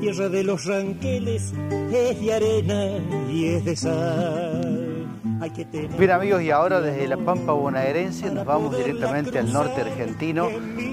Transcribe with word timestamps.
tierra 0.00 0.30
de 0.30 0.44
los 0.44 0.64
ranqueles 0.64 1.52
es 1.92 2.20
de 2.20 2.32
arena 2.32 2.86
y 3.30 3.48
es 3.48 3.64
de 3.66 3.76
sal. 3.76 5.06
Bien 5.98 6.10
amigos, 6.10 6.42
y 6.42 6.50
ahora 6.50 6.80
desde 6.80 7.06
la 7.06 7.16
Pampa 7.18 7.52
bonaerense 7.52 8.30
nos 8.30 8.46
vamos 8.46 8.76
directamente 8.76 9.38
al 9.38 9.52
norte 9.52 9.82
argentino 9.82 10.48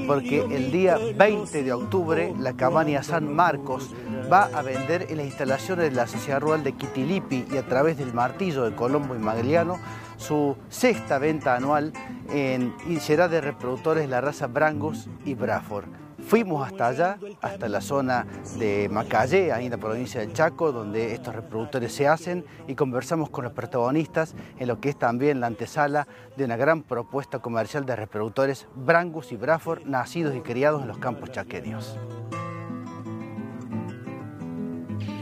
porque 0.07 0.41
el 0.41 0.71
día 0.71 0.97
20 1.15 1.63
de 1.63 1.73
octubre 1.73 2.33
la 2.37 2.53
cabaña 2.53 3.03
San 3.03 3.33
Marcos 3.33 3.93
va 4.31 4.49
a 4.53 4.61
vender 4.61 5.07
en 5.09 5.17
las 5.17 5.25
instalaciones 5.25 5.89
de 5.89 5.95
la 5.95 6.07
Sociedad 6.07 6.41
Rural 6.41 6.63
de 6.63 6.73
Quitilipi 6.73 7.45
y 7.51 7.57
a 7.57 7.65
través 7.65 7.97
del 7.97 8.13
martillo 8.13 8.63
de 8.63 8.75
Colombo 8.75 9.15
y 9.15 9.19
Magliano 9.19 9.79
su 10.17 10.55
sexta 10.69 11.17
venta 11.17 11.55
anual 11.55 11.93
en, 12.31 12.73
y 12.87 12.97
será 12.97 13.27
de 13.27 13.41
reproductores 13.41 14.03
de 14.03 14.09
la 14.09 14.21
raza 14.21 14.47
Brangus 14.47 15.07
y 15.25 15.33
Braford. 15.33 16.06
Fuimos 16.27 16.67
hasta 16.67 16.87
allá, 16.87 17.17
hasta 17.41 17.69
la 17.69 17.79
zona 17.79 18.27
de 18.59 18.89
Macallé, 18.89 19.53
ahí 19.53 19.63
en 19.63 19.71
la 19.71 19.77
provincia 19.77 20.19
del 20.19 20.33
Chaco, 20.33 20.73
donde 20.73 21.13
estos 21.13 21.33
reproductores 21.33 21.93
se 21.93 22.05
hacen 22.05 22.43
y 22.67 22.75
conversamos 22.75 23.29
con 23.29 23.45
los 23.45 23.53
protagonistas 23.53 24.35
en 24.59 24.67
lo 24.67 24.81
que 24.81 24.89
es 24.89 24.99
también 24.99 25.39
la 25.39 25.47
antesala 25.47 26.05
de 26.35 26.43
una 26.43 26.57
gran 26.57 26.83
propuesta 26.83 27.39
comercial 27.39 27.85
de 27.85 27.95
reproductores 27.95 28.67
Brangus 28.75 29.31
y 29.31 29.37
Braford, 29.37 29.85
nacidos 29.85 30.35
y 30.35 30.41
criados 30.41 30.81
en 30.81 30.89
los 30.89 30.97
campos 30.97 31.31
chaqueños. 31.31 31.97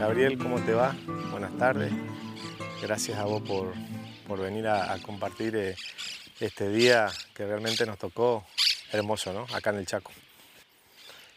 Gabriel, 0.00 0.38
¿cómo 0.38 0.58
te 0.58 0.74
va? 0.74 0.92
Buenas 1.30 1.56
tardes. 1.56 1.92
Gracias 2.82 3.16
a 3.16 3.26
vos 3.26 3.42
por, 3.42 4.40
venir 4.40 4.66
a, 4.66 4.98
compartir 5.02 5.54
eh, 5.54 5.76
este 6.40 6.68
día 6.68 7.06
que 7.32 7.46
realmente 7.46 7.86
nos 7.86 7.96
tocó 7.96 8.44
hermoso, 8.90 9.32
¿no? 9.32 9.46
Acá 9.54 9.70
en 9.70 9.76
el 9.76 9.86
Chaco. 9.86 10.10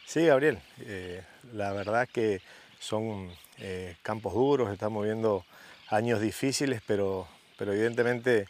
Sí, 0.09 0.25
Gabriel, 0.25 0.57
eh, 0.79 1.21
la 1.53 1.71
verdad 1.71 2.09
que 2.11 2.41
son 2.79 3.29
eh, 3.59 3.95
campos 4.01 4.33
duros, 4.33 4.73
estamos 4.73 5.05
viendo 5.05 5.45
años 5.87 6.19
difíciles, 6.19 6.81
pero, 6.87 7.27
pero 7.59 7.73
evidentemente 7.73 8.47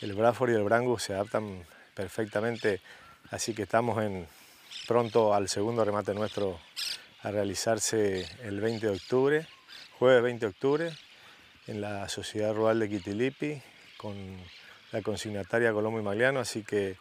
el 0.00 0.14
Bradford 0.14 0.50
y 0.50 0.54
el 0.54 0.64
Brangus 0.64 1.04
se 1.04 1.14
adaptan 1.14 1.64
perfectamente, 1.94 2.80
así 3.30 3.54
que 3.54 3.62
estamos 3.62 4.02
en, 4.02 4.26
pronto 4.88 5.32
al 5.32 5.48
segundo 5.48 5.84
remate 5.84 6.12
nuestro 6.12 6.58
a 7.22 7.30
realizarse 7.30 8.26
el 8.42 8.60
20 8.60 8.86
de 8.86 8.92
octubre, 8.92 9.46
jueves 10.00 10.24
20 10.24 10.44
de 10.44 10.50
octubre, 10.50 10.92
en 11.68 11.82
la 11.82 12.08
Sociedad 12.08 12.52
Rural 12.52 12.80
de 12.80 12.88
Quitilipi, 12.88 13.62
con 13.96 14.16
la 14.90 15.02
consignataria 15.02 15.72
Colombo 15.72 16.00
y 16.00 16.02
Magliano, 16.02 16.40
así 16.40 16.64
que 16.64 16.96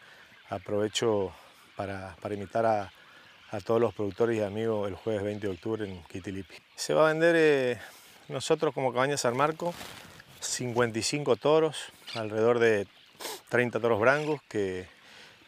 aprovecho 0.51 1.33
para, 1.75 2.15
para 2.21 2.35
invitar 2.35 2.67
a 2.67 2.91
a 3.51 3.59
todos 3.59 3.79
los 3.79 3.93
productores 3.93 4.37
y 4.37 4.41
amigos 4.41 4.87
el 4.87 4.95
jueves 4.95 5.23
20 5.23 5.47
de 5.47 5.53
octubre 5.53 5.85
en 5.85 6.03
Quitilipi. 6.03 6.55
Se 6.75 6.93
va 6.93 7.05
a 7.05 7.13
vender 7.13 7.35
eh, 7.37 7.79
nosotros 8.27 8.73
como 8.73 8.91
Cabaña 8.91 9.17
San 9.17 9.37
Marco 9.37 9.73
55 10.39 11.35
toros, 11.35 11.91
alrededor 12.15 12.59
de 12.59 12.87
30 13.49 13.79
toros 13.79 13.99
brangos 13.99 14.41
que, 14.47 14.87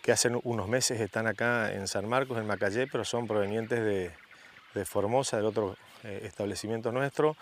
que 0.01 0.11
hace 0.11 0.29
unos 0.43 0.67
meses 0.67 0.99
están 0.99 1.27
acá 1.27 1.73
en 1.73 1.87
San 1.87 2.07
Marcos, 2.07 2.37
en 2.37 2.47
Macallé, 2.47 2.87
pero 2.87 3.05
son 3.05 3.27
provenientes 3.27 3.79
de, 3.79 4.11
de 4.73 4.85
Formosa, 4.85 5.37
del 5.37 5.45
otro 5.45 5.75
eh, 6.03 6.21
establecimiento 6.23 6.91
nuestro, 6.91 7.35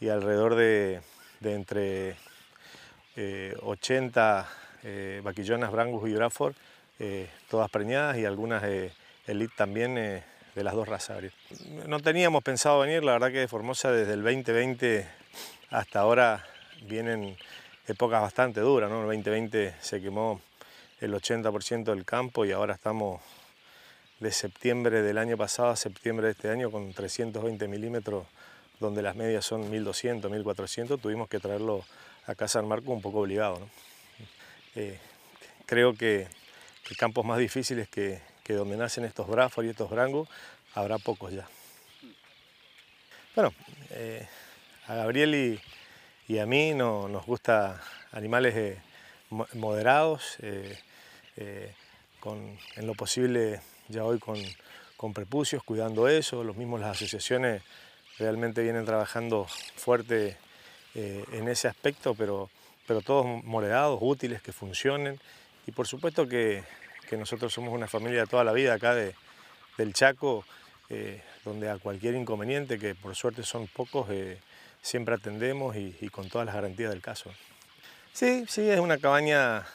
y 0.00 0.08
alrededor 0.08 0.54
de, 0.56 1.00
de 1.40 1.54
entre 1.54 2.16
80 3.62 4.48
eh, 4.84 5.20
vaquillonas, 5.22 5.70
brangus 5.70 6.08
y 6.08 6.14
braford, 6.14 6.54
todas 7.50 7.68
preñadas 7.68 8.16
y 8.16 8.24
algunas 8.24 8.62
elite 9.26 9.54
también 9.56 9.96
eh, 9.98 10.24
de 10.54 10.64
las 10.64 10.74
dos 10.74 10.88
razas. 10.88 11.22
No 11.86 12.00
teníamos 12.00 12.42
pensado 12.42 12.80
venir, 12.80 13.04
la 13.04 13.12
verdad 13.12 13.32
que 13.32 13.48
Formosa 13.48 13.90
desde 13.90 14.14
el 14.14 14.22
2020 14.22 15.06
hasta 15.70 16.00
ahora 16.00 16.44
vienen 16.82 17.36
épocas 17.86 18.20
bastante 18.20 18.60
duras, 18.60 18.90
¿no? 18.90 19.00
El 19.00 19.06
2020 19.06 19.74
se 19.80 20.00
quemó 20.00 20.40
el 21.00 21.14
80% 21.14 21.84
del 21.84 22.04
campo 22.04 22.44
y 22.44 22.52
ahora 22.52 22.74
estamos 22.74 23.20
de 24.20 24.30
septiembre 24.30 25.02
del 25.02 25.18
año 25.18 25.36
pasado 25.36 25.70
a 25.70 25.76
septiembre 25.76 26.26
de 26.26 26.32
este 26.32 26.48
año 26.48 26.70
con 26.70 26.92
320 26.92 27.66
milímetros, 27.66 28.26
donde 28.78 29.02
las 29.02 29.16
medias 29.16 29.44
son 29.44 29.68
1200, 29.68 30.30
1400, 30.30 31.00
tuvimos 31.00 31.28
que 31.28 31.40
traerlo 31.40 31.84
acá 32.26 32.44
a 32.44 32.48
San 32.48 32.68
Marco 32.68 32.92
un 32.92 33.02
poco 33.02 33.20
obligado. 33.20 33.58
Eh, 34.74 34.98
creo 35.66 35.94
que, 35.94 36.28
que 36.84 36.94
campos 36.94 37.24
más 37.24 37.38
difíciles 37.38 37.88
que, 37.88 38.20
que 38.42 38.54
donde 38.54 38.76
nacen 38.76 39.04
estos 39.04 39.28
brafos 39.28 39.64
y 39.64 39.68
estos 39.68 39.90
brangos 39.90 40.28
habrá 40.74 40.98
pocos 40.98 41.32
ya. 41.32 41.46
Bueno, 43.34 43.54
eh, 43.90 44.26
a 44.88 44.94
Gabriel 44.94 45.60
y, 46.28 46.38
a 46.38 46.46
mí 46.46 46.74
no, 46.74 47.08
nos 47.08 47.24
gusta 47.26 47.80
animales 48.10 48.54
eh, 48.56 48.78
moderados, 49.54 50.36
eh, 50.40 50.78
en 51.36 52.86
lo 52.86 52.94
posible 52.94 53.60
ya 53.88 54.04
hoy 54.04 54.18
con, 54.18 54.38
con, 54.96 55.12
prepucios, 55.12 55.62
cuidando 55.64 56.08
eso, 56.08 56.44
los 56.44 56.56
mismos 56.56 56.80
las 56.80 56.96
asociaciones 56.96 57.62
realmente 58.18 58.62
vienen 58.62 58.84
trabajando 58.84 59.46
fuerte 59.76 60.36
en 60.94 61.48
ese 61.48 61.68
aspecto, 61.68 62.14
pero, 62.14 62.50
pero 62.86 63.00
todos 63.00 63.26
moderados, 63.44 63.98
útiles, 64.00 64.42
que 64.42 64.52
funcionen 64.52 65.18
y 65.66 65.72
por 65.72 65.86
supuesto 65.86 66.28
que 66.28 66.62
que 67.12 67.18
nosotros 67.18 67.52
somos 67.52 67.74
una 67.74 67.88
familia 67.88 68.22
de 68.22 68.26
toda 68.26 68.42
la 68.42 68.54
vida 68.54 68.72
acá 68.72 68.94
de, 68.94 69.14
del 69.76 69.92
Chaco, 69.92 70.46
eh, 70.88 71.20
donde 71.44 71.68
a 71.68 71.76
cualquier 71.76 72.14
inconveniente, 72.14 72.78
que 72.78 72.94
por 72.94 73.14
suerte 73.14 73.42
son 73.42 73.66
pocos, 73.66 74.08
eh, 74.08 74.38
siempre 74.80 75.16
atendemos 75.16 75.76
y, 75.76 76.08
con 76.08 76.30
todas 76.30 76.46
las 76.46 76.54
garantías 76.54 76.88
del 76.88 77.02
caso. 77.02 77.30
Sí, 78.14 78.46
sí, 78.48 78.66
es 78.66 78.80
una 78.80 78.96
cabaña 78.96 79.66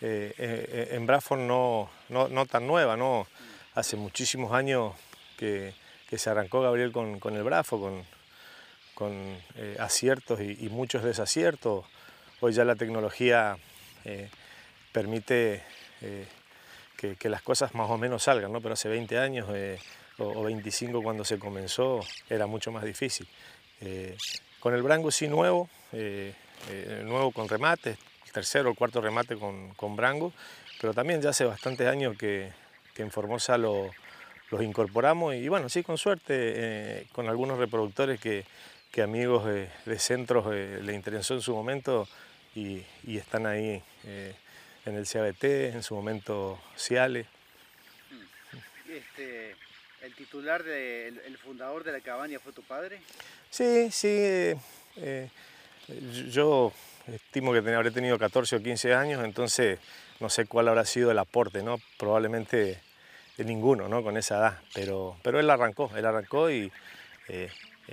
eh, 0.00 0.90
en 0.92 1.04
Bradford 1.06 1.40
no, 1.40 1.90
no, 2.08 2.46
tan 2.46 2.68
nueva, 2.68 2.96
¿no? 2.96 3.26
hace 3.74 3.96
muchísimos 3.96 4.52
años 4.52 4.94
que, 5.36 5.74
se 6.16 6.30
arrancó 6.30 6.60
Gabriel 6.60 6.92
con, 6.92 7.18
el 7.34 7.42
Bradford, 7.42 7.80
con, 7.80 8.04
con 8.94 9.38
aciertos 9.80 10.40
y, 10.40 10.56
y, 10.64 10.68
muchos 10.68 11.02
desaciertos. 11.02 11.84
Hoy 12.38 12.52
ya 12.52 12.64
la 12.64 12.76
tecnología 12.76 13.58
permite 14.92 15.64
que, 16.96 17.28
las 17.28 17.42
cosas 17.42 17.74
más 17.74 17.90
o 17.90 17.98
menos 17.98 18.24
salgan, 18.24 18.52
¿no? 18.52 18.60
pero 18.60 18.74
hace 18.74 18.88
20 18.88 19.18
años 19.18 19.48
eh, 19.52 19.78
o, 20.18 20.42
25 20.42 21.02
cuando 21.02 21.24
se 21.24 21.38
comenzó 21.38 22.00
era 22.28 22.46
mucho 22.46 22.72
más 22.72 22.84
difícil. 22.84 23.26
Eh, 23.80 24.16
con 24.60 24.74
el 24.74 24.82
Brango 24.82 25.10
sí 25.10 25.28
nuevo, 25.28 25.68
eh, 25.92 26.34
nuevo 27.04 27.32
con 27.32 27.48
remate, 27.48 27.98
el 28.26 28.32
tercero 28.32 28.70
o 28.70 28.74
cuarto 28.74 29.00
remate 29.00 29.36
con, 29.36 29.74
con 29.74 29.96
Brango, 29.96 30.32
pero 30.80 30.94
también 30.94 31.20
ya 31.20 31.30
hace 31.30 31.44
bastantes 31.44 31.86
años 31.86 32.16
que, 32.16 32.52
en 32.96 33.10
Formosa 33.10 33.58
lo, 33.58 33.90
los 34.50 34.62
incorporamos 34.62 35.34
y 35.34 35.48
bueno, 35.48 35.68
sí 35.68 35.82
con 35.82 35.98
suerte 35.98 37.08
con 37.10 37.28
algunos 37.28 37.58
reproductores 37.58 38.20
que, 38.20 38.44
que 38.92 39.02
amigos 39.02 39.44
de, 39.44 39.98
centros 39.98 40.46
le 40.54 40.94
interesó 40.94 41.34
en 41.34 41.40
su 41.40 41.54
momento 41.54 42.06
y, 42.54 42.82
y 43.02 43.18
están 43.18 43.46
ahí 43.46 43.82
en 44.86 44.96
el 44.96 45.06
CABT, 45.06 45.44
en 45.44 45.82
su 45.82 45.94
momento 45.94 46.60
Ciale. 46.76 47.26
Este, 48.88 49.56
¿El 50.02 50.14
titular, 50.14 50.62
el, 50.66 51.38
fundador 51.38 51.84
de 51.84 51.92
la 51.92 52.00
cabaña 52.00 52.38
fue 52.38 52.52
tu 52.52 52.62
padre? 52.62 53.00
Sí, 53.50 53.90
sí. 53.90 54.08
Eh, 54.08 54.56
eh, 54.96 55.30
yo 56.30 56.72
estimo 57.06 57.52
que 57.52 57.58
habré 57.58 57.90
tenido 57.90 58.18
14 58.18 58.56
o 58.56 58.62
15 58.62 58.94
años, 58.94 59.24
entonces 59.24 59.78
no 60.20 60.28
sé 60.28 60.46
cuál 60.46 60.68
habrá 60.68 60.84
sido 60.84 61.10
el 61.10 61.18
aporte, 61.18 61.62
¿no? 61.62 61.78
Probablemente 61.98 62.80
de 63.36 63.44
ninguno, 63.44 63.88
¿no? 63.88 64.02
Con 64.02 64.16
esa 64.16 64.38
edad, 64.38 64.58
pero, 64.74 65.16
pero 65.22 65.40
él 65.40 65.50
arrancó, 65.50 65.90
él 65.96 66.06
arrancó 66.06 66.50
y 66.50 66.70
eh, 67.28 67.50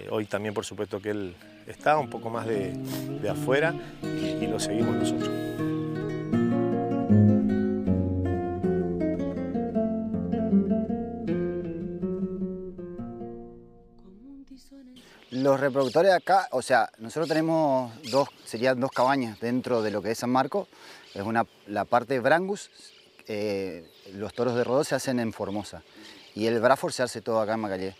hoy 0.10 0.26
también 0.26 0.54
por 0.54 0.66
supuesto 0.66 1.02
que 1.02 1.10
él 1.10 1.36
está 1.68 1.98
un 1.98 2.10
poco 2.10 2.30
más 2.30 2.46
de, 2.46 2.74
afuera 3.30 3.74
y 4.04 4.48
lo 4.48 4.60
seguimos 4.60 4.96
nosotros. 4.96 5.50
Los 15.51 15.59
reproductores 15.59 16.13
acá, 16.13 16.48
o 16.51 16.62
sea, 16.62 16.89
nosotros 17.00 17.27
tenemos 17.27 17.92
dos, 18.09 18.30
serían 18.45 18.80
dos 18.80 18.89
cabañas 18.89 19.38
dentro 19.42 19.81
de 19.81 19.92
lo 19.92 20.01
que 20.01 20.12
es 20.12 20.18
San 20.18 20.30
Marco. 20.30 20.69
Es 21.13 21.24
una, 21.24 21.45
la 21.68 21.83
parte 21.83 22.13
de 22.13 22.19
Brangus, 22.21 22.71
eh, 23.27 23.86
los 24.13 24.33
toros 24.33 24.56
de 24.56 24.63
Rodó 24.63 24.86
se 24.86 24.95
hacen 24.95 25.19
en 25.19 25.33
Formosa 25.33 25.83
y 26.36 26.45
el 26.45 26.62
Braford 26.62 26.94
se 26.94 27.03
hace 27.03 27.19
todo 27.19 27.42
acá 27.42 27.56
en 27.56 27.59
Macallé. 27.59 27.95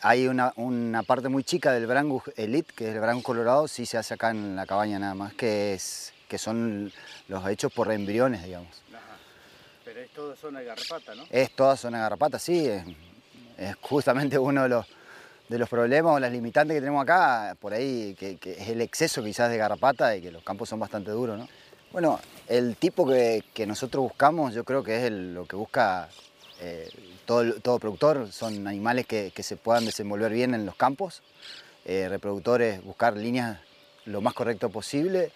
hay 0.00 0.28
una, 0.28 1.02
parte 1.06 1.28
muy 1.28 1.44
chica 1.44 1.72
del 1.72 1.86
Brangus 1.86 2.22
Elite, 2.36 2.72
que 2.74 2.88
es 2.88 2.94
el 2.94 3.00
Brangus 3.02 3.24
colorado, 3.24 3.68
sí 3.68 3.84
se 3.84 3.98
hace 3.98 4.14
acá 4.14 4.30
en 4.30 4.56
la 4.56 4.64
cabaña 4.64 4.98
nada 4.98 5.14
más, 5.14 5.34
que, 5.34 5.74
es, 5.74 6.14
que 6.26 6.38
son 6.38 6.90
los 7.28 7.46
hechos 7.50 7.70
por 7.70 7.92
embriones, 7.92 8.42
digamos. 8.44 8.82
Pero 9.84 10.00
es 10.00 10.08
toda 10.14 10.34
zona 10.36 10.60
de 10.60 10.64
garrapata, 10.64 11.14
¿no? 11.14 11.24
Es 11.28 11.54
toda 11.54 11.76
zona 11.76 11.98
de 11.98 12.02
garrapata, 12.04 12.38
sí. 12.38 12.66
Es, 12.66 12.84
es 13.58 13.76
justamente 13.82 14.38
uno 14.38 14.62
de 14.62 14.70
los 14.70 14.86
de 15.48 15.58
los 15.58 15.68
problemas 15.68 16.12
o 16.12 16.20
las 16.20 16.30
limitantes 16.30 16.74
que 16.74 16.80
tenemos 16.80 17.02
acá, 17.02 17.56
por 17.58 17.72
ahí, 17.72 18.14
que, 18.14 18.38
es 18.42 18.68
el 18.68 18.80
exceso 18.80 19.22
quizás 19.22 19.50
de 19.50 19.56
garrapata 19.56 20.14
y 20.16 20.20
que 20.20 20.30
los 20.30 20.42
campos 20.42 20.68
son 20.68 20.78
bastante 20.78 21.10
duros, 21.10 21.38
¿no? 21.38 21.48
Bueno, 21.90 22.20
el 22.48 22.76
tipo 22.76 23.06
que, 23.06 23.42
nosotros 23.66 24.02
buscamos 24.02 24.52
yo 24.52 24.64
creo 24.64 24.82
que 24.82 25.06
es 25.06 25.12
lo 25.12 25.46
que 25.46 25.56
busca 25.56 26.10
eh, 26.60 26.88
todo, 27.24 27.54
todo, 27.60 27.78
productor, 27.78 28.30
son 28.30 28.66
animales 28.66 29.06
que, 29.06 29.32
se 29.42 29.56
puedan 29.56 29.86
desenvolver 29.86 30.32
bien 30.32 30.54
en 30.54 30.66
los 30.66 30.74
campos, 30.74 31.22
eh, 31.86 32.06
reproductores, 32.10 32.84
buscar 32.84 33.16
líneas 33.16 33.58
lo 34.04 34.20
más 34.20 34.34
correcto 34.34 34.68
posible, 34.68 35.32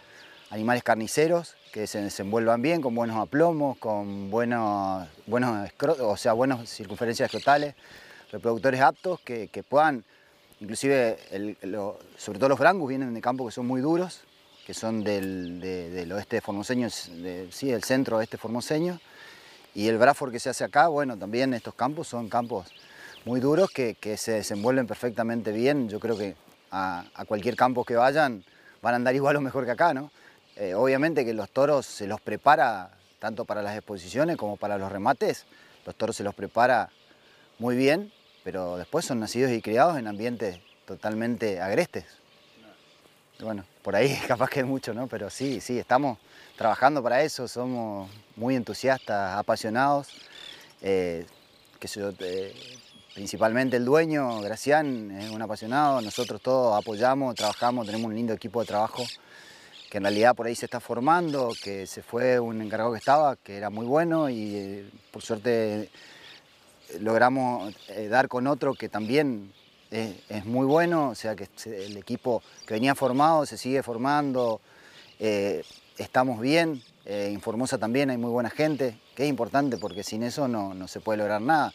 animales 0.50 0.82
carniceros 0.82 1.56
que 1.73 1.87
se 1.87 2.03
desenvuelvan 2.03 2.61
bien, 2.61 2.82
con 2.82 2.94
buenos 2.94 3.17
aplomos, 3.17 3.79
con 3.79 4.31
buenos, 4.31 5.08
buenos, 5.26 5.70
o 6.00 6.17
sea, 6.19 6.35
buenas 6.35 6.69
circunferencias 6.69 7.26
escrotales, 7.26 7.75
reproductores 8.32 8.81
aptos 8.81 9.20
que, 9.20 9.64
puedan, 9.69 10.05
inclusive, 10.61 11.19
sobre 12.17 12.38
todo 12.38 12.49
los 12.49 12.58
brangus 12.58 12.88
vienen 12.88 13.14
de 13.14 13.20
campos 13.20 13.49
que 13.49 13.55
son 13.55 13.67
muy 13.67 13.81
duros, 13.81 14.23
que 14.67 14.75
son 14.75 15.05
del, 15.05 16.11
oeste 16.12 16.40
formoseño, 16.40 16.88
sí, 16.90 17.70
el 17.70 17.84
centro 17.84 18.17
oeste 18.17 18.38
formoseño, 18.38 18.99
y 19.75 19.88
el 19.88 19.99
Bradford 19.99 20.32
que 20.32 20.40
se 20.40 20.50
hace 20.50 20.64
acá, 20.64 20.88
bueno, 20.88 21.17
también 21.17 21.55
estos 21.55 21.75
campos 21.75 22.08
son 22.08 22.29
campos 22.29 22.67
muy 23.25 23.38
duros 23.38 23.70
que, 23.70 23.96
se 24.17 24.32
desenvuelven 24.32 24.87
perfectamente 24.87 25.52
bien, 25.52 25.88
yo 25.88 26.00
creo 26.00 26.17
que 26.17 26.34
a, 26.70 27.05
cualquier 27.26 27.55
campo 27.55 27.84
que 27.84 27.96
vayan 27.96 28.44
van 28.81 28.94
a 28.94 28.96
andar 28.96 29.14
igual 29.14 29.37
o 29.37 29.40
mejor 29.40 29.64
que 29.64 29.73
acá, 29.73 29.94
¿no? 29.94 30.11
Eh, 30.56 30.75
obviamente 30.75 31.25
que 31.25 31.32
los 31.32 31.50
toros 31.50 31.87
se 31.87 32.06
los 32.06 32.20
prepara 32.20 32.90
tanto 33.19 33.44
para 33.44 33.62
las 33.62 33.76
exposiciones 33.76 34.37
como 34.37 34.56
para 34.56 34.76
los 34.76 34.90
remates, 34.90 35.46
los 35.87 35.94
toros 35.94 36.17
se 36.17 36.25
los 36.25 36.34
prepara 36.34 36.90
muy 37.58 37.76
bien 37.76 38.12
pero 38.44 38.77
después 38.77 39.05
son 39.05 39.21
nacidos 39.21 39.53
y 39.53 39.62
criados 39.62 39.99
en 39.99 40.06
ambientes 40.06 40.59
totalmente 40.87 41.61
agrestes. 41.61 42.05
Bueno, 43.41 43.65
por 43.83 43.97
ahí 43.97 44.17
capaz 44.29 44.50
que 44.50 44.61
es 44.61 44.67
mucho, 44.67 44.94
¿no? 44.94 45.06
Pero 45.06 45.31
sí, 45.31 45.61
sí, 45.61 45.79
estamos 45.79 46.19
trabajando 46.56 47.03
para 47.03 47.23
eso, 47.23 47.49
somos 47.49 48.11
muy 48.37 48.56
entusiastas, 48.56 49.37
apasionados. 49.37 50.09
Eh, 50.81 51.27
que 51.79 52.55
principalmente 53.15 53.77
el 53.77 53.85
dueño, 53.85 54.41
Gracián, 54.41 55.11
es 55.11 55.31
un 55.31 55.43
apasionado, 55.43 56.00
nosotros 56.00 56.41
todos 56.41 56.81
apoyamos, 56.81 57.35
trabajamos, 57.35 57.87
tenemos 57.87 58.06
un 58.06 58.15
lindo 58.15 58.33
equipo 58.33 58.61
de 58.61 58.67
trabajo 58.67 59.05
que 59.91 59.99
en 59.99 60.05
realidad 60.05 60.35
por 60.35 60.47
ahí 60.47 60.55
se 60.55 60.65
está 60.65 60.81
formando, 60.81 61.53
que 61.62 61.87
se 61.87 62.03
fue 62.03 62.41
un 62.41 62.62
encargado 62.62 62.93
que 62.93 62.99
estaba, 62.99 63.37
que 63.37 63.59
era 63.59 63.69
muy 63.69 63.85
bueno 63.85 64.31
y 64.31 64.56
eh, 64.56 64.91
por 65.11 65.23
suerte 65.23 65.91
logramos 67.00 67.75
eh, 67.89 68.09
dar 68.09 68.29
con 68.29 68.47
otro 68.47 68.75
que 68.75 68.89
también 68.89 69.53
es, 69.93 70.44
muy 70.47 70.67
bueno, 70.67 71.11
o 71.11 71.15
sea 71.15 71.37
que 71.37 71.49
el 71.67 71.97
equipo 71.99 72.43
que 72.67 72.75
venía 72.75 72.94
formado 72.94 73.44
se 73.44 73.59
sigue 73.59 73.83
formando, 73.83 74.61
eh, 75.19 75.62
estamos 75.99 76.41
bien, 76.41 76.83
eh, 77.05 77.31
en 77.33 77.41
Formosa 77.41 77.79
también 77.79 78.11
hay 78.11 78.17
muy 78.17 78.31
buena 78.31 78.50
gente, 78.50 78.99
que 79.15 79.25
es 79.25 79.29
importante 79.29 79.77
porque 79.77 80.03
sin 80.03 80.23
eso 80.23 80.49
no, 80.49 80.89
se 80.89 81.00
puede 81.00 81.19
lograr 81.19 81.43
nada. 81.43 81.75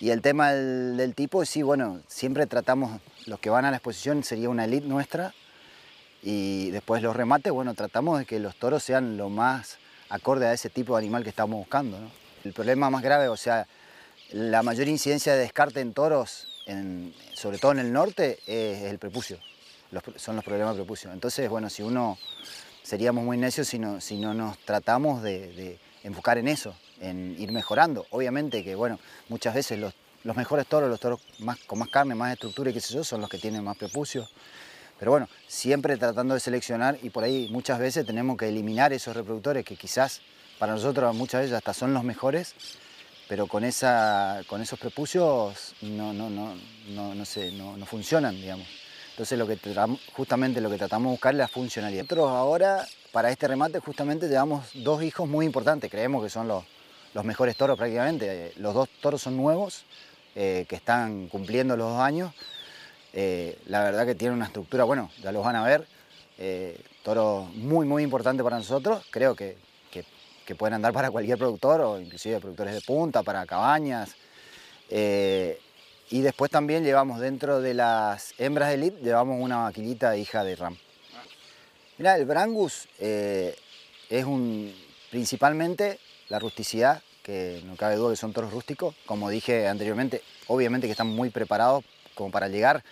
Y 0.00 0.10
el 0.10 0.20
tema 0.20 0.52
del, 0.52 1.14
tipo, 1.14 1.44
sí, 1.44 1.62
bueno, 1.62 2.00
siempre 2.08 2.46
tratamos, 2.46 3.00
los 3.26 3.38
que 3.38 3.50
van 3.50 3.64
a 3.64 3.70
la 3.70 3.76
exposición 3.76 4.24
sería 4.24 4.48
una 4.48 4.64
elite 4.64 4.86
nuestra, 4.86 5.34
y 6.22 6.70
después 6.70 7.02
los 7.02 7.14
remates, 7.14 7.52
bueno, 7.52 7.74
tratamos 7.74 8.18
de 8.18 8.24
que 8.24 8.38
los 8.38 8.56
toros 8.56 8.82
sean 8.82 9.16
lo 9.16 9.28
más 9.28 9.78
acorde 10.08 10.46
a 10.46 10.52
ese 10.52 10.70
tipo 10.70 10.94
de 10.94 11.02
animal 11.02 11.22
que 11.22 11.30
estamos 11.30 11.56
buscando. 11.56 11.98
El 12.44 12.52
problema 12.52 12.90
más 12.90 13.02
grave, 13.02 13.28
o 13.28 13.36
sea, 13.36 13.66
la 14.32 14.62
mayor 14.62 14.88
incidencia 14.88 15.34
de 15.34 15.40
descarte 15.40 15.80
en 15.80 15.92
toros, 15.92 16.48
sobre 17.34 17.58
todo 17.58 17.72
en 17.72 17.78
el 17.78 17.92
norte, 17.92 18.38
es 18.46 18.82
el 18.84 18.98
prepucio. 18.98 19.38
son 20.16 20.36
los 20.36 20.44
problemas 20.44 20.74
de 20.74 20.82
prepucio. 20.82 21.12
Entonces, 21.12 21.48
bueno, 21.48 21.68
si 21.68 21.82
uno 21.82 22.18
seríamos 22.82 23.24
muy 23.24 23.36
necios 23.36 23.68
si 23.68 23.78
no, 23.78 24.34
nos 24.34 24.58
tratamos 24.58 25.22
de, 25.22 25.78
enfocar 26.02 26.38
en 26.38 26.48
eso, 26.48 26.74
en 27.00 27.36
ir 27.38 27.52
mejorando. 27.52 28.06
Obviamente 28.10 28.64
que, 28.64 28.74
bueno, 28.74 28.98
muchas 29.28 29.54
veces 29.54 29.78
los, 29.78 29.94
mejores 30.36 30.66
toros, 30.66 30.88
los 30.88 30.98
toros 30.98 31.20
más, 31.40 31.58
con 31.60 31.78
más 31.78 31.88
carne, 31.88 32.14
más 32.14 32.32
estructura 32.32 32.70
y 32.70 32.72
qué 32.72 32.80
sé 32.80 32.94
yo, 32.94 33.04
son 33.04 33.20
los 33.20 33.28
que 33.28 33.38
tienen 33.38 33.62
más 33.62 33.76
prepucio. 33.76 34.26
Pero 34.98 35.10
bueno, 35.10 35.28
siempre 35.46 35.96
tratando 35.96 36.34
de 36.34 36.40
seleccionar 36.40 36.98
y 37.02 37.10
por 37.10 37.24
ahí 37.24 37.48
muchas 37.50 37.78
veces 37.78 38.06
tenemos 38.06 38.36
que 38.36 38.48
eliminar 38.48 38.92
esos 38.92 39.14
reproductores 39.14 39.64
que 39.64 39.76
quizás 39.76 40.20
para 40.58 40.72
nosotros 40.72 41.14
muchas 41.14 41.42
veces 41.42 41.56
hasta 41.56 41.74
son 41.74 41.92
los 41.92 42.04
mejores, 42.04 42.54
pero 43.32 43.46
con, 43.46 43.64
esa, 43.64 44.42
con 44.46 44.60
esos 44.60 44.78
prepucios 44.78 45.74
no, 45.80 46.12
no, 46.12 46.28
no, 46.28 46.54
no, 47.14 47.24
sé, 47.24 47.50
no, 47.52 47.74
funcionan, 47.86 48.34
digamos. 48.34 48.66
Entonces 49.12 49.38
lo 49.38 49.46
que 49.46 49.56
justamente 50.12 50.60
lo 50.60 50.68
que 50.68 50.76
tratamos 50.76 51.06
de 51.06 51.10
buscar 51.12 51.32
es 51.32 51.38
la 51.38 51.48
funcionalidad. 51.48 52.02
Nosotros 52.02 52.28
ahora, 52.28 52.86
para 53.10 53.30
este 53.30 53.48
remate, 53.48 53.78
justamente 53.78 54.28
llevamos 54.28 54.68
dos 54.74 55.02
hijos 55.02 55.26
muy 55.26 55.46
importantes, 55.46 55.90
creemos 55.90 56.22
que 56.22 56.28
son 56.28 56.46
los, 56.46 56.62
los 57.14 57.24
mejores 57.24 57.56
toros 57.56 57.78
prácticamente. 57.78 58.52
Los 58.56 58.74
dos 58.74 58.90
toros 59.00 59.22
son 59.22 59.38
nuevos, 59.38 59.86
eh, 60.34 60.66
que 60.68 60.76
están 60.76 61.28
cumpliendo 61.28 61.74
los 61.74 61.88
dos 61.88 62.00
años. 62.00 62.34
Eh, 63.14 63.58
la 63.64 63.82
verdad 63.82 64.04
que 64.04 64.14
tienen 64.14 64.36
una 64.36 64.44
estructura, 64.44 64.84
bueno, 64.84 65.10
ya 65.22 65.32
los 65.32 65.42
van 65.42 65.56
a 65.56 65.64
ver, 65.64 65.86
eh, 66.36 66.78
toro 67.02 67.48
muy, 67.54 67.86
muy 67.86 68.02
importante 68.02 68.44
para 68.44 68.58
nosotros. 68.58 69.06
Creo 69.10 69.34
que 69.34 69.56
que 70.44 70.54
pueden 70.54 70.74
andar 70.74 70.92
para 70.92 71.10
cualquier 71.10 71.38
productor 71.38 71.80
o 71.80 72.00
inclusive 72.00 72.40
productores 72.40 72.74
de 72.74 72.80
punta, 72.80 73.22
para 73.22 73.46
cabañas. 73.46 74.14
Eh, 74.90 75.58
y 76.10 76.20
después 76.20 76.50
también 76.50 76.84
llevamos 76.84 77.20
dentro 77.20 77.60
de 77.60 77.74
las 77.74 78.34
hembras 78.38 78.68
de 78.68 78.74
elite, 78.74 79.02
llevamos 79.02 79.40
una 79.40 79.58
vaquillita 79.58 80.16
hija 80.16 80.44
de 80.44 80.56
Ram. 80.56 80.76
Mira, 81.98 82.16
el 82.16 82.26
Brangus 82.26 82.88
eh, 82.98 83.56
es 84.10 84.24
un, 84.24 84.74
principalmente 85.10 85.98
la 86.28 86.38
rusticidad, 86.38 87.02
que 87.22 87.62
no 87.64 87.76
cabe 87.76 87.96
duda 87.96 88.10
que 88.10 88.16
son 88.16 88.32
toros 88.32 88.52
rústicos. 88.52 88.94
Como 89.06 89.30
dije 89.30 89.68
anteriormente, 89.68 90.22
obviamente 90.48 90.86
que 90.86 90.92
están 90.92 91.08
muy 91.08 91.30
preparados 91.30 91.84
como 92.14 92.30
para 92.30 92.48
llegar 92.48 92.84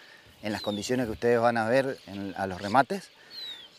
en 0.43 0.53
las 0.53 0.63
condiciones 0.63 1.07
que 1.07 1.13
ustedes 1.13 1.41
van 1.41 1.57
a 1.57 1.69
ver 1.69 1.99
a 2.37 2.47
los 2.47 2.61
remates, 2.61 3.11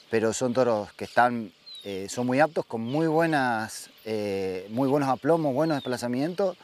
pero 0.09 0.33
son 0.33 0.53
toros 0.53 0.91
que 0.93 1.05
están 1.05 1.51
eh, 1.83 2.07
son 2.09 2.27
muy 2.27 2.39
aptos, 2.39 2.65
con 2.65 2.81
muy, 2.81 3.07
buenas, 3.07 3.89
eh, 4.05 4.67
muy 4.69 4.87
buenos 4.87 5.09
aplomos, 5.09 5.53
buenos 5.53 5.77
desplazamientos. 5.77 6.57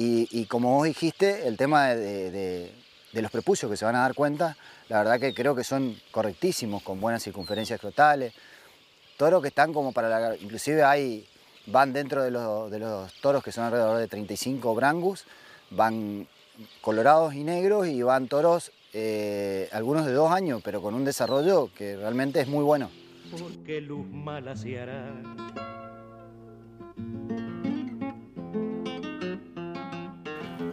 Y, 0.00 0.46
como 0.46 0.76
vos 0.76 0.86
dijiste, 0.86 1.48
el 1.48 1.56
tema 1.56 1.88
de, 1.88 2.72
los 3.12 3.32
prepucios 3.32 3.68
que 3.68 3.76
se 3.76 3.84
van 3.84 3.96
a 3.96 4.02
dar 4.02 4.14
cuenta, 4.14 4.56
la 4.88 4.98
verdad 4.98 5.18
que 5.18 5.34
creo 5.34 5.56
que 5.56 5.64
son 5.64 5.96
correctísimos, 6.12 6.84
con 6.84 7.00
buenas 7.00 7.24
circunferencias 7.24 7.78
escrotales, 7.78 8.32
toros 9.16 9.42
que 9.42 9.48
están 9.48 9.72
como 9.72 9.90
para 9.90 10.08
la... 10.08 10.36
inclusive 10.36 10.84
hay, 10.84 11.26
van 11.66 11.92
dentro 11.92 12.22
de 12.22 12.30
los, 12.30 13.12
toros 13.20 13.42
que 13.42 13.50
son 13.50 13.64
alrededor 13.64 13.98
de 13.98 14.06
35 14.06 14.72
brangus, 14.72 15.24
van 15.70 16.28
colorados 16.80 17.34
y 17.34 17.42
negros 17.42 17.88
y 17.88 18.00
van 18.02 18.28
toros, 18.28 18.70
eh, 18.92 19.68
algunos 19.72 20.06
de 20.06 20.12
dos 20.12 20.30
años, 20.30 20.60
pero 20.64 20.80
con 20.80 20.94
un 20.94 21.04
desarrollo 21.04 21.70
que 21.74 21.96
realmente 21.96 22.40
es 22.40 22.46
muy 22.46 22.62
bueno 22.62 22.88
porque 23.30 23.80
luz 23.80 24.06
mala 24.06 24.56
se 24.56 24.80
hará. 24.80 25.12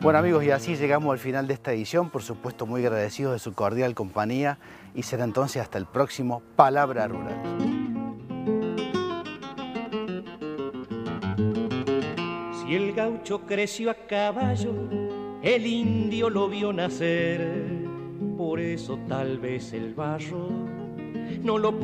Bueno 0.02 0.20
amigos, 0.20 0.44
y 0.44 0.52
así 0.52 0.76
llegamos 0.76 1.12
al 1.12 1.18
final 1.20 1.48
de 1.48 1.56
esta 1.56 1.74
edición, 1.74 2.12
por 2.12 2.22
supuesto 2.22 2.68
muy 2.68 2.82
agradecidos 2.86 3.34
de 3.34 3.40
su 3.40 3.54
cordial 3.54 3.96
compañía 3.96 4.60
y 4.94 5.02
será 5.02 5.24
entonces 5.24 5.62
hasta 5.62 5.80
el 5.80 5.88
próximo 5.88 6.44
Palabra 6.56 7.08
Rural. 7.08 7.42
Si 12.54 12.76
el 12.76 12.94
gaucho 12.94 13.42
creció 13.48 13.90
a 13.90 13.96
caballo, 13.96 14.74
el 15.42 15.66
indio 15.66 16.30
lo 16.30 16.50
vio 16.50 16.72
nacer, 16.72 17.66
por 18.38 18.60
eso 18.60 19.00
tal 19.08 19.40
vez 19.40 19.74
el 19.74 19.96
barro 19.96 20.50
no 21.44 21.58
lo 21.58 21.80